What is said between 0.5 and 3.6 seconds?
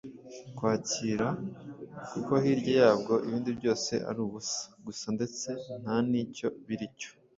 kwakira kuko hirya yabwo ibindi